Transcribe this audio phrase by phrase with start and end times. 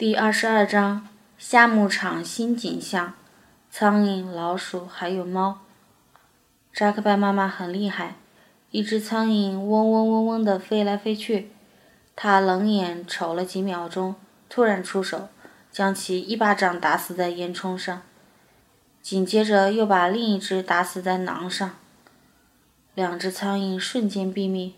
[0.00, 3.12] 第二十二章夏牧场新景象：
[3.70, 5.58] 苍蝇、老鼠还有猫。
[6.72, 8.16] 扎克拜妈妈很厉害，
[8.70, 11.52] 一只苍蝇嗡嗡嗡嗡地飞来飞去，
[12.16, 14.14] 他冷眼瞅了几秒钟，
[14.48, 15.28] 突然出手，
[15.70, 18.00] 将其一巴掌打死在烟囱上，
[19.02, 21.72] 紧接着又把另一只打死在囊上。
[22.94, 24.72] 两只苍蝇瞬间毙命，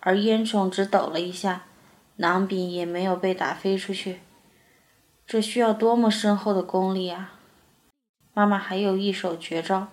[0.00, 1.62] 而烟囱只抖了一下，
[2.16, 4.20] 囊柄也没有被打飞出去。
[5.26, 7.34] 这需要多么深厚的功力啊！
[8.34, 9.88] 妈妈还有一手绝招，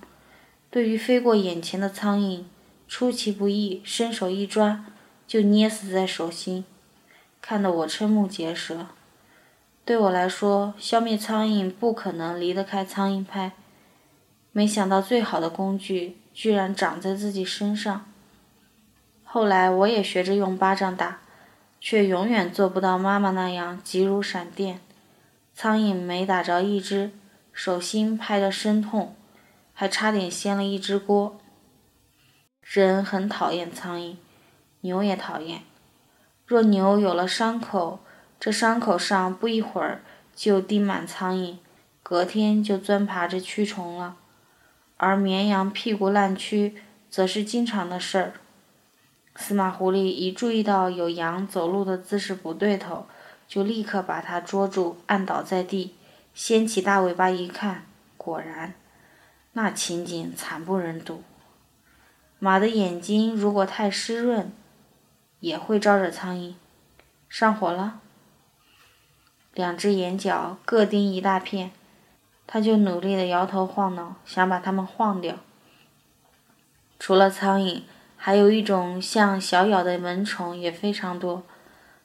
[0.69, 2.43] 对于飞过眼前的苍蝇，
[2.87, 4.85] 出其不意，伸手一抓，
[5.25, 6.65] 就捏死在手心，
[7.41, 8.87] 看得我瞠目结舌。
[9.85, 13.53] 对我来说，消灭苍蝇不可能离得开苍蝇拍，
[14.51, 18.05] 没想到最好的工具居然长在自己身上。
[19.23, 21.21] 后来我也学着用巴掌打，
[21.79, 24.81] 却永远做不到妈妈那样急如闪电。
[25.61, 27.11] 苍蝇没打着一只，
[27.53, 29.15] 手心拍得生痛，
[29.73, 31.39] 还差点掀了一只锅。
[32.63, 34.15] 人很讨厌苍蝇，
[34.79, 35.61] 牛也讨厌。
[36.47, 37.99] 若牛有了伤口，
[38.39, 40.01] 这伤口上不一会儿
[40.35, 41.57] 就叮满苍蝇，
[42.01, 44.15] 隔天就钻爬着蛆虫了。
[44.97, 46.73] 而绵羊屁股烂蛆，
[47.07, 48.33] 则是经常的事儿。
[49.35, 53.05] 司马狐狸一注意到有羊走路的姿势不对头。
[53.51, 55.97] 就立刻把它捉住，按倒在地，
[56.33, 57.83] 掀起大尾巴一看，
[58.15, 58.75] 果然，
[59.51, 61.21] 那情景惨不忍睹。
[62.39, 64.53] 马的眼睛如果太湿润，
[65.41, 66.53] 也会招惹苍蝇。
[67.27, 67.99] 上火了，
[69.53, 71.71] 两只眼角各盯一大片，
[72.47, 75.35] 他就努力的摇头晃脑，想把它们晃掉。
[76.97, 77.81] 除了苍蝇，
[78.15, 81.43] 还有一种像小咬的蚊虫也非常多。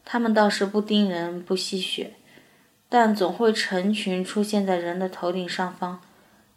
[0.08, 2.12] 它们倒是不叮人、不吸血，
[2.88, 6.00] 但总会成群出现在人的头顶上方，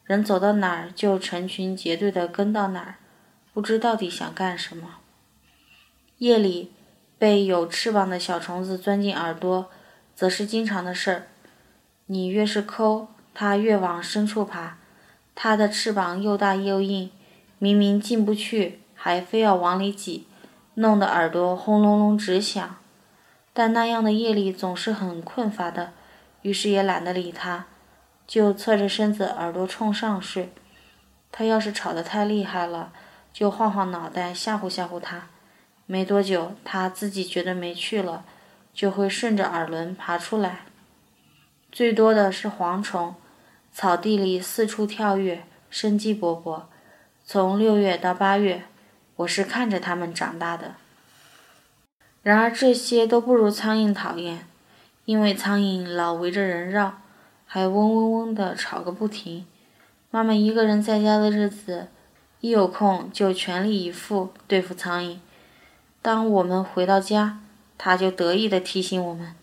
[0.05, 2.95] 人走到哪儿就成群结队地跟到哪儿，
[3.51, 4.97] 不知到底想干什么。
[6.19, 6.71] 夜里
[7.17, 9.71] 被有翅膀的小虫子钻进耳朵，
[10.15, 11.27] 则是经常的事儿。
[12.05, 14.77] 你越是抠，它越往深处爬。
[15.33, 17.09] 它的翅膀又大又硬，
[17.57, 20.27] 明明进不去，还非要往里挤，
[20.75, 22.78] 弄得耳朵轰隆隆直响。
[23.53, 25.91] 但那样的夜里总是很困乏的，
[26.43, 27.65] 于是也懒得理他，
[28.25, 30.53] 就侧着身子，耳朵冲上睡。
[31.31, 32.91] 他要是吵得太厉害了，
[33.33, 35.27] 就晃晃脑袋吓唬吓唬他。
[35.85, 38.23] 没多久，他自己觉得没趣了，
[38.73, 40.61] 就会顺着耳轮爬出来。
[41.71, 43.15] 最多的是蝗虫，
[43.71, 46.63] 草地里四处跳跃，生机勃勃。
[47.25, 48.63] 从六月到八月，
[49.17, 50.75] 我是看着它们长大的。
[52.21, 54.45] 然而这些都不如苍蝇讨厌，
[55.05, 56.99] 因为苍蝇老围着人绕，
[57.45, 59.45] 还嗡嗡嗡的吵个不停。
[60.11, 61.87] 妈妈一个人在家的日子，
[62.41, 65.17] 一有空就全力以赴对付苍蝇。
[66.01, 67.39] 当我们回到家，
[67.77, 69.35] 她就得意地提醒我们：“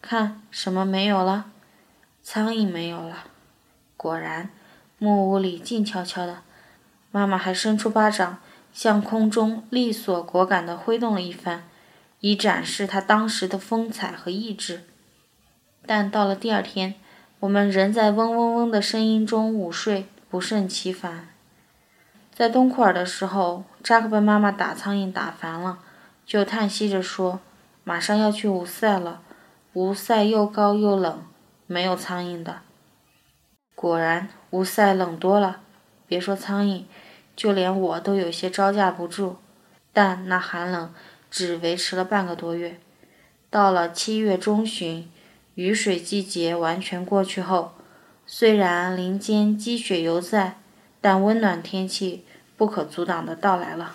[0.00, 1.46] 看，什么没有了？
[2.22, 3.24] 苍蝇没有了。”
[3.96, 4.50] 果然，
[4.98, 6.38] 木屋里静悄悄的。
[7.10, 8.38] 妈妈还伸出巴掌，
[8.72, 11.64] 向空中利索果敢地挥动了一番。
[12.20, 14.84] 以展示他当时的风采和意志，
[15.86, 16.94] 但到了第二天，
[17.40, 21.28] 我们仍在嗡嗡嗡的声音中午睡，不胜其烦。
[22.34, 25.78] 在东库尔的时候，扎克伯妈妈打苍蝇打烦了，
[26.26, 27.40] 就叹息着说
[27.84, 29.22] ：“马上要去乌塞了，
[29.72, 31.24] 乌塞又高又冷，
[31.66, 32.60] 没有苍蝇的。”
[33.74, 35.60] 果然，乌塞冷多了，
[36.06, 36.84] 别说苍蝇，
[37.34, 39.38] 就连我都有些招架不住。
[39.94, 40.92] 但那寒冷。
[41.30, 42.78] 只维持了半个多月，
[43.48, 45.08] 到了七月中旬，
[45.54, 47.72] 雨水季节完全过去后，
[48.26, 50.58] 虽然林间积雪犹在，
[51.00, 52.24] 但温暖天气
[52.56, 53.94] 不可阻挡的到来了。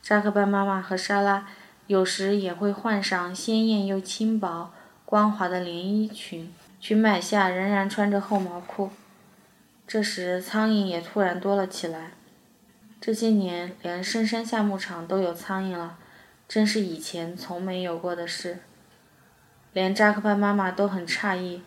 [0.00, 1.48] 扎克班妈妈和莎拉
[1.86, 4.72] 有时也会换上鲜艳又轻薄、
[5.04, 8.90] 光滑的连衣裙，裙摆下仍然穿着厚毛裤。
[9.86, 12.12] 这时，苍蝇也突然多了起来。
[13.00, 15.98] 这些年，连深山下牧场都有苍蝇了。
[16.50, 18.58] 真是以前从没有过的事，
[19.72, 21.62] 连扎克班妈妈都很诧异。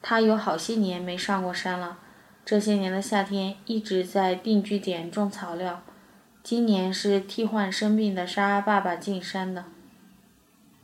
[0.00, 1.98] 她有好些年没上过山了，
[2.42, 5.82] 这些年的夏天一直在定居点种草料。
[6.42, 9.66] 今年是替换生病的沙拉爸爸进山的。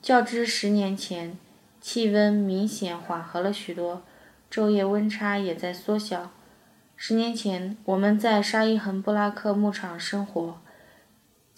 [0.03, 1.39] 较之十年前，
[1.81, 4.03] 气温明显缓和了许多，
[4.53, 6.31] 昼夜温差也在缩小。
[6.97, 10.61] 十年前，我们在沙伊恒布拉克牧场生活。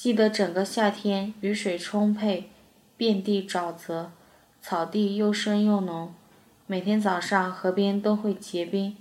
[0.02, 2.48] 记得整个夏天雨水充沛，
[2.96, 4.10] 遍地沼泽，
[4.62, 6.14] 草地又深又浓。
[6.66, 8.96] 每天早上河边都会结冰。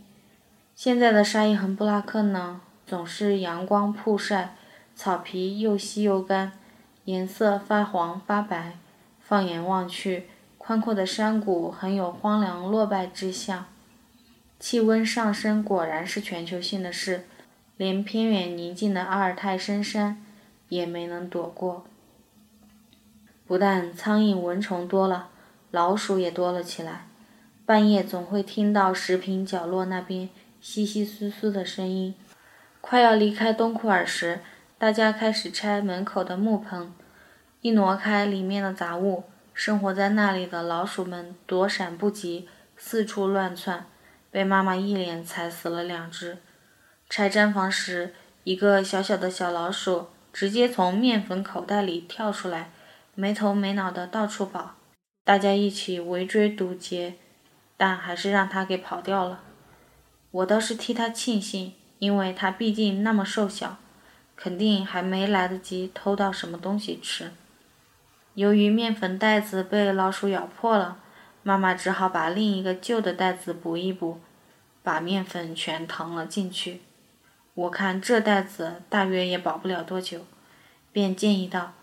[0.75, 4.57] 现在的沙伊恒布拉克呢，总是阳光曝晒，
[4.93, 6.51] 草皮又稀又干，
[7.05, 8.73] 颜色发黄发白。
[9.21, 13.67] 放眼望去，宽阔的山谷很有荒凉落败之象。
[14.59, 17.25] 气温上升果然是全球性的事，
[17.77, 20.21] 连偏远宁静的阿尔泰深山
[20.69, 21.85] 也没能躲过。
[23.45, 25.29] 不但苍蝇蚊虫多了，
[25.71, 27.07] 老鼠也多了起来。
[27.65, 30.29] 半夜总会听到食品角落那边
[30.61, 32.15] 窸窸窣窣的声音。
[32.81, 34.39] 快要离开东库尔时，
[34.77, 36.93] 大家开始拆门口的木棚，
[37.61, 43.85] 一挪开里面的杂物，生活在那里的老鼠们躲闪不及，四处乱窜，
[44.31, 46.37] 被妈妈一连踩死了两只。
[47.09, 48.13] 拆毡房时，
[48.43, 52.71] 一个小小的小老鼠直接从面粉口袋里跳出来。
[53.15, 54.75] 没头没脑的到处跑，
[55.25, 57.15] 大家一起围追堵截，
[57.75, 59.41] 但还是让他给跑掉了。
[60.31, 63.77] 我倒是替他庆幸，因为他毕竟那么瘦小，
[64.37, 67.31] 肯定还没来得及偷到什么东西吃。
[68.35, 70.99] 由于面粉袋子被老鼠咬破了，
[71.43, 74.21] 妈妈只好把另一个旧的袋子补一补，
[74.81, 76.79] 把面粉全腾了进去。
[77.59, 80.21] 我看这袋子大约也保不了多久，
[80.93, 81.73] 便建议道。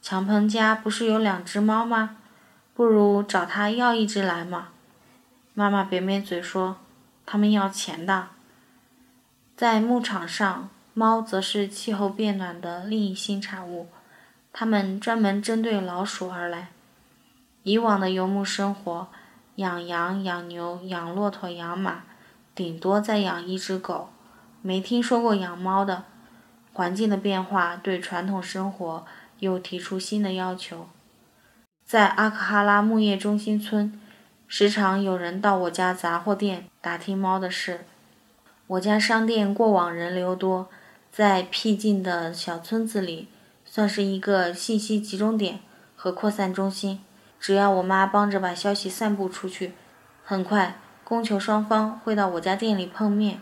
[0.00, 2.18] 强鹏家不是有两只猫吗？
[2.72, 4.68] 不如找他要一只来嘛。
[5.52, 6.76] 妈妈扁扁嘴说
[7.26, 8.28] ：“他们要钱的。”
[9.56, 13.88] 在牧场上，猫则是气候变暖的另一新产物，
[14.52, 16.68] 它们专门针对老鼠而来。
[17.64, 19.08] 以往的游牧生活，
[19.56, 22.04] 养羊、养牛、养骆驼、养马，
[22.54, 24.10] 顶多再养一只狗，
[24.64, 26.04] 没听说过养猫的。
[26.72, 29.04] 环境的变化对传统生活。
[29.40, 30.86] 又提出新的要求，
[31.84, 34.00] 在阿克哈拉牧业中心村，
[34.46, 37.84] 时常有人到我家杂货店打听猫的事。
[38.68, 40.68] 我家商店过往人流多，
[41.10, 43.28] 在僻静的小村子里，
[43.66, 45.60] 算是一个信息集中点
[45.96, 47.00] 和扩散中心。
[47.38, 49.74] 只要我妈帮着把消息散布出去，
[50.24, 53.40] 很快供求双方会到我家店里碰面。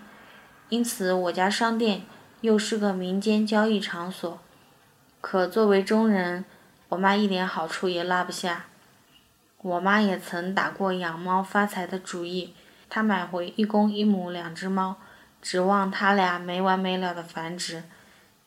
[0.72, 2.00] 因此，我家商店
[2.40, 4.40] 又是个民间交易场所。
[5.20, 6.46] 可作为中人，
[6.88, 8.64] 我妈一点好处也拉不下。
[9.58, 12.54] 我妈也曾打过养猫发财的主意，
[12.88, 14.96] 她买回一公一母两只猫，
[15.42, 17.84] 指望它俩没完没了的繁殖。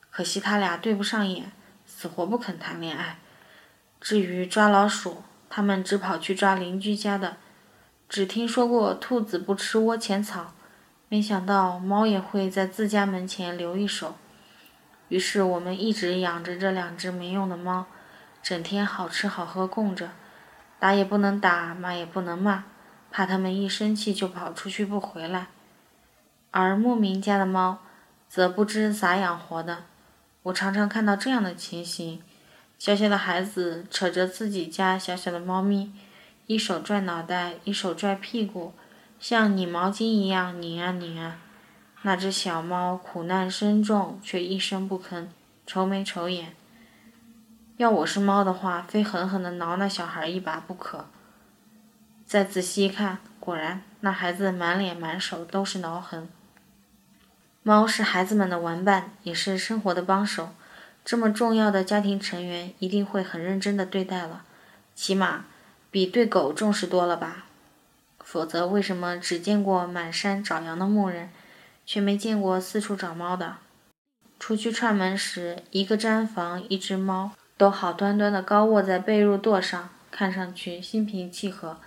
[0.10, 1.52] 可惜它俩对不上眼，
[1.86, 3.20] 死活不肯谈恋爱。
[4.02, 7.38] 至于抓老鼠，他们只跑去抓邻居家的。
[8.10, 10.55] 只听说过兔子不吃窝前草，
[11.16, 14.16] 没想到猫也会在自家门前留一手。
[15.08, 17.86] 于是我们一直养着这两只没用的猫，
[18.44, 20.10] 整天好吃好喝供着，
[20.78, 22.66] 打也不能打，骂也不能骂，
[23.10, 25.48] 怕它们一生气就跑出去不回来。
[26.52, 27.80] 而牧民家的猫，
[28.28, 29.86] 则不知咋养活的。
[30.44, 32.22] 我常常看到这样的情形：
[32.78, 35.94] 小小的孩子扯着自己家小小的猫咪，
[36.48, 38.74] 一手拽脑袋，一手拽屁股，
[39.20, 41.38] 像拧毛巾一样拧啊拧啊。
[42.04, 45.28] 那只小猫苦难深重，却一声不吭，
[45.66, 46.56] 愁眉愁眼。
[47.78, 51.08] 要我是猫的话，非狠狠地挠那小孩一把不可。
[52.26, 56.30] 再仔细一看，果然那孩子满脸满手都是挠痕。
[57.64, 60.50] 猫是孩子们的玩伴，也是生活的帮手。
[61.04, 64.44] 这么重要的家庭成员，一定会很认真地对待了，
[64.94, 65.46] 起码
[65.90, 67.45] 比对狗重视多了吧？
[68.26, 71.30] 否则，为什么只见过满山找羊的牧人？
[71.86, 73.58] 却没见过四处找猫的。
[74.40, 81.80] 出去串门时，一个毡房一只猫都好端端的高卧在被褥垛上，看上去心平气和，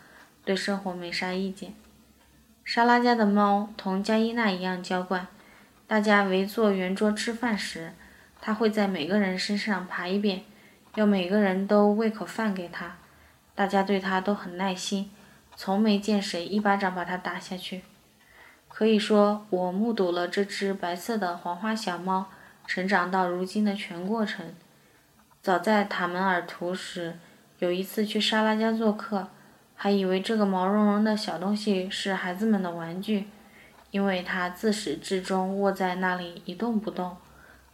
[0.45, 1.75] 对生活没啥意见。
[2.64, 5.26] 莎拉家的猫同加伊娜一样娇惯，
[5.88, 7.95] 大家围坐圆桌吃饭时，
[8.40, 10.45] 它会在每个人身上爬一遍，
[10.95, 12.97] 要每个人都喂口饭给它。
[13.57, 15.11] 大家对它都很耐心，
[15.61, 17.83] 从没见谁一巴掌把它打下去。
[18.69, 22.27] 可以说，我目睹了这只白色的黄花小猫
[22.65, 24.55] 成长到如今的全过程。
[25.43, 27.19] 早在塔门尔图时，
[27.59, 29.31] 有一次去莎拉家做客，
[29.75, 33.27] 还以为这个毛茸茸的小东西是孩子们的玩具，
[33.91, 37.17] 因为它自始至终卧在那里一动不动，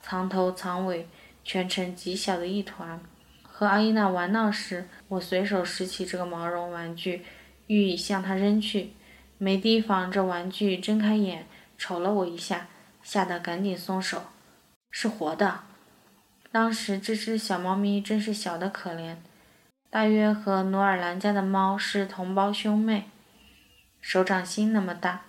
[0.00, 1.06] 藏头藏尾，
[1.44, 2.98] 全程极小的一团。
[3.42, 7.24] 和阿依娜玩闹时，我随手拾起这个毛绒玩具，
[7.66, 8.92] 欲向他扔去。
[9.38, 12.68] 没提防，这玩具睁开眼瞅了我一下，
[13.02, 14.22] 吓得赶紧松手。
[14.90, 15.60] 是活的。
[16.52, 19.16] 当时这只小猫咪真是小得可怜，
[19.90, 23.10] 大约和努尔兰家的猫是同胞兄妹。
[24.00, 25.22] 手掌心那么大，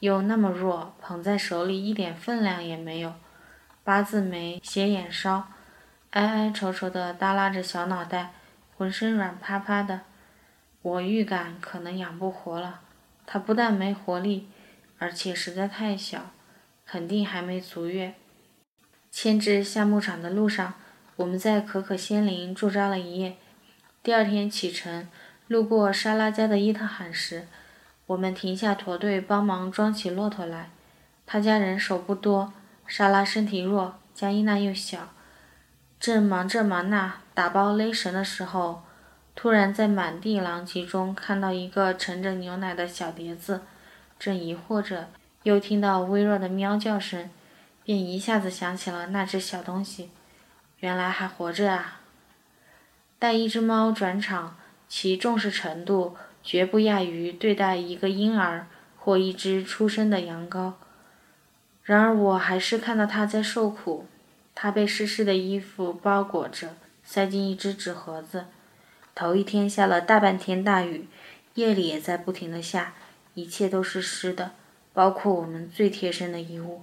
[0.00, 3.12] 又那么弱，捧在手里一点分量也没有。
[3.84, 5.48] 八字眉，斜眼梢，
[6.10, 8.32] 哀哀愁愁的耷拉着小脑袋，
[8.76, 10.00] 浑身软趴趴的。
[10.82, 12.80] 我预感可能养不活了。
[13.24, 14.48] 它不但没活力，
[14.98, 16.30] 而且实在太小，
[16.84, 18.14] 肯定还没足月。
[19.10, 20.74] 牵至下牧场的路上，
[21.16, 23.36] 我们在可可仙林驻扎了一夜。
[24.02, 25.08] 第二天启程，
[25.48, 27.46] 路过莎拉家的伊特罕时，
[28.06, 30.70] 我们停下驼队，帮忙装起骆驼来。
[31.24, 32.52] 他家人手不多。
[32.84, 35.14] 莎拉身体弱，加伊娜又小，
[35.98, 38.82] 正忙这忙那打包勒绳的时候，
[39.34, 43.62] 突然在满地狼藉中看到一个盛着牛奶的小碟子，
[44.18, 45.08] 正疑惑着，
[45.42, 47.30] 又听到微弱的喵叫声，
[47.82, 50.10] 便一下子想起了那只小东西，
[50.78, 52.00] 原来还活着啊！
[53.18, 54.56] 带一只猫转场，
[54.88, 60.74] 其重视程度绝不亚于对待一个婴儿或一只出生的羊羔。
[61.82, 64.06] 然而，我还是看到他在受苦。
[64.54, 68.44] 他被湿湿的衣服包裹着，塞进一只纸盒子。
[69.14, 71.06] 头一天下了大半天大雨，
[71.54, 72.94] 夜里也在不停的下，
[73.34, 74.52] 一切都是湿的，
[74.92, 76.82] 包括我们最贴身的衣物。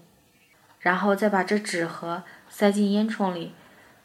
[0.80, 3.52] 然后再把这纸盒塞进烟囱里，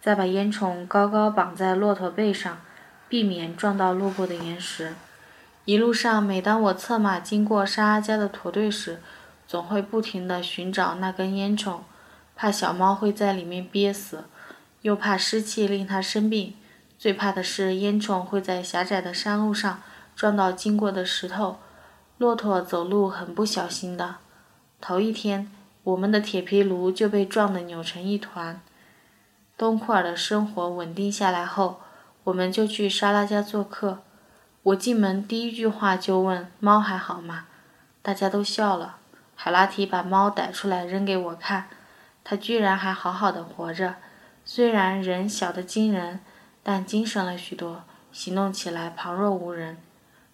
[0.00, 2.60] 再把烟囱高高绑在骆驼背上，
[3.08, 4.94] 避免撞到路过的岩石。
[5.66, 9.00] 一路上，每当我策马经过沙阿家的驼队时，
[9.46, 11.80] 总会不停地寻找那根烟囱，
[12.34, 14.24] 怕小猫会在里面憋死，
[14.82, 16.54] 又怕湿气令它生病，
[16.98, 19.82] 最怕的是烟囱会在狭窄的山路上
[20.16, 21.58] 撞到经过的石头。
[22.16, 24.16] 骆驼走路很不小心的，
[24.80, 25.50] 头一天
[25.82, 28.60] 我们的铁皮炉就被撞得扭成一团。
[29.58, 31.80] 东库尔的生活稳定下来后，
[32.24, 33.98] 我们就去莎拉家做客。
[34.62, 37.46] 我进门第一句话就问：“猫还好吗？”
[38.00, 38.96] 大家都笑了。
[39.34, 41.68] 海拉提把猫逮出来扔给我看，
[42.22, 43.96] 它居然还好好的活着，
[44.44, 46.20] 虽然人小得惊人，
[46.64, 49.78] 但精神了许多，行动起来旁若无人。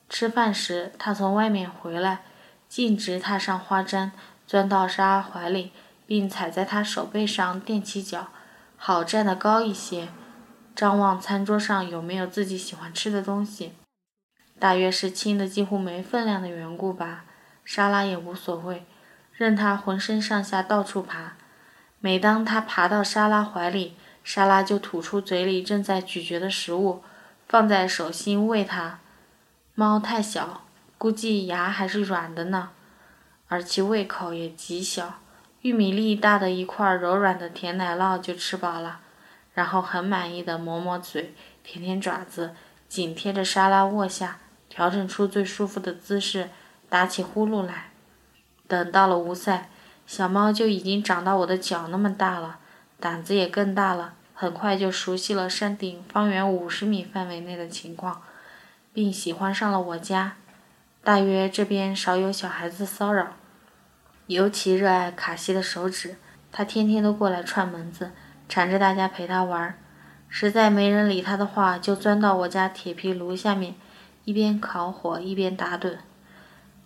[0.09, 2.23] 吃饭时，他从外面回来，
[2.69, 4.13] 径直踏上花毡，
[4.47, 5.73] 钻到沙拉怀里，
[6.07, 8.29] 并踩在他手背上垫起脚，
[8.77, 10.09] 好站得高一些，
[10.75, 13.73] 张望餐桌上有没有自己喜欢吃的东西。
[14.59, 17.25] 大约是轻的几乎没分量的缘故吧。
[17.65, 18.85] 莎拉也无所谓，
[19.33, 21.35] 任他浑身上下到处爬。
[22.01, 27.03] 每当他爬到莎拉怀里，莎拉就吐出嘴里正在咀嚼的食物，
[27.49, 29.01] 放在手心喂它。
[29.75, 30.63] 猫太小，
[30.99, 32.71] 估计牙还是软的呢，
[33.49, 35.21] 而其胃口也极小，
[35.63, 39.01] 玉米粒大的一块柔软的甜奶酪就吃饱了，
[39.55, 42.55] 然后很满意的抹抹嘴，舔舔爪子，
[42.89, 46.51] 紧贴着沙拉卧下，调整出最舒服的姿势。
[46.89, 47.91] 打起呼噜来。
[48.67, 49.69] 等到了乌塞，
[50.09, 52.59] 小猫就已经长到我的脚那么大了，
[53.01, 58.21] 胆子也更大了，很快就熟悉了山顶方圆五十米范围内的情况，
[58.93, 60.35] 并喜欢上了我家。
[61.03, 63.29] 大约这边少有小孩子骚扰，
[64.27, 66.17] 尤其热爱卡西的手指，
[66.53, 68.11] 他天天都过来串门子，
[68.49, 69.75] 缠着大家陪他玩。
[70.29, 73.75] 实在没人理他的话，就钻到我家铁皮炉下面，
[74.25, 75.97] 一边烤火一边打盹。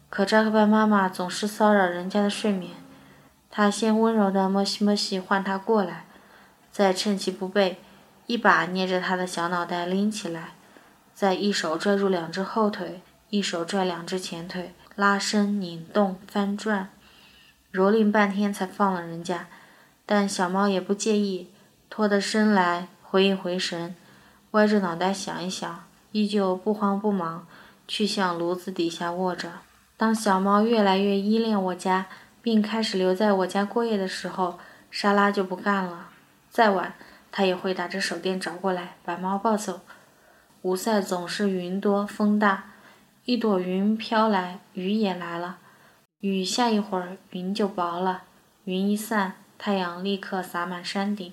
[0.08, 2.70] 可扎克拜妈妈总是骚扰人家的睡眠，
[3.56, 6.06] 他先温柔的摸西摸西唤他过来，
[6.72, 7.78] 再趁其不备，
[8.26, 10.54] 一把捏着他的小脑袋拎起来，
[11.14, 16.88] 再一手拽住两只后腿，一手拽两只前腿，拉伸、拧动、翻转，
[17.72, 19.46] 蹂躏半天才放了人家。
[20.04, 21.52] 但小猫也不介意，
[21.88, 23.94] 拖得身来回一回神，
[24.50, 27.46] 歪着脑袋想一想，依旧不慌不忙，
[27.86, 29.52] 去向炉子底下卧着。
[29.96, 32.06] 当小猫越来越依恋我家，
[32.44, 34.58] 并开始留在我家过夜的时候，
[34.90, 36.10] 莎拉就不干了。
[36.50, 36.92] 再晚，
[37.32, 39.80] 它也会打着手电找过来，把猫抱走。
[40.60, 42.72] 吴塞总是云多风大，
[43.24, 45.56] 一朵云飘来，雨也来了。
[46.20, 48.24] 雨下一会儿，云就薄了。
[48.64, 51.32] 云一散，太阳立刻洒满山顶。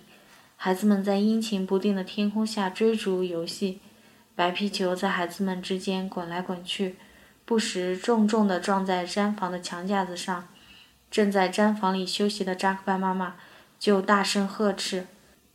[0.55, 3.81] 孩子们在阴晴不定的天空下追逐游戏，
[4.33, 6.95] 白皮球在孩子们之间滚来滚去。
[7.43, 10.47] 不时重重地撞在毡房的墙架子上，
[11.11, 13.35] 正在毡房里休息的扎克巴妈妈
[13.77, 15.07] 就大声呵斥，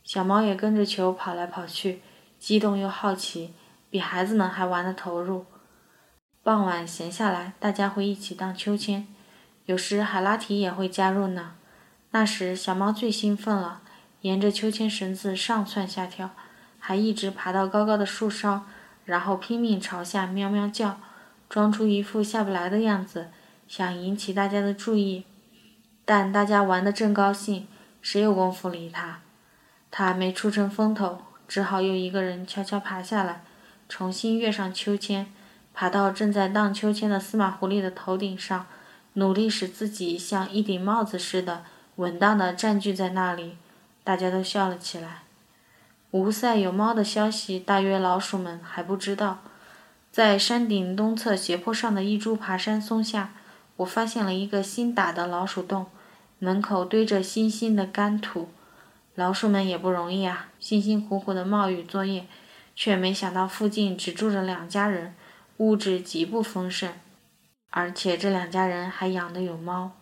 [0.03, 2.01] 小猫也跟着球跑来跑去，
[2.37, 3.55] 激动又好奇，
[3.89, 5.47] 比孩子们还玩得投入。
[6.43, 9.07] 傍晚闲下来，大家会一起荡秋千，
[9.65, 11.55] 有时海拉提也会加入呢。
[12.11, 13.81] 那时小猫最兴奋了，
[14.21, 16.29] 沿着秋千绳子上蹿下跳，
[16.79, 18.61] 还一直爬到高高的树梢，
[19.03, 20.99] 然后拼命朝下喵喵叫。
[21.49, 23.29] 装出一副下不来的样子，
[23.69, 25.25] 想引起大家的注意。
[26.09, 27.67] 但大家玩得正高兴，
[28.01, 29.19] 谁有功夫理他？
[29.91, 31.17] 他没出成风头，
[31.49, 33.43] 只好又一个人悄悄爬下来，
[33.89, 35.27] 重新跃上秋千，
[35.73, 38.67] 爬到正在荡秋千的司马狐狸的头顶上，
[39.15, 41.65] 努力使自己像一顶帽子似的
[41.97, 43.57] 稳当地占据在那里。
[44.05, 45.23] 大家都笑了起来。
[46.11, 49.39] 吴塞有猫的消息，大约老鼠们还不知道。
[50.09, 53.33] 在山顶东侧斜坡上的一株爬山松下，
[53.75, 55.87] 我发现了一个新打的老鼠洞。
[56.39, 58.49] 门口堆着新新的干土，
[59.15, 62.27] 老鼠们也不容易啊，辛辛苦苦的冒雨作业，
[62.75, 65.15] 却没想到附近只住着两家人，
[65.57, 66.93] 物质极不丰盛，
[67.71, 69.96] 而且这两家人还养的有猫。